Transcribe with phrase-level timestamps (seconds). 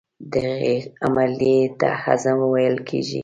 [0.33, 0.71] دغې
[1.05, 3.19] عملیې ته هضم ویل کېږي.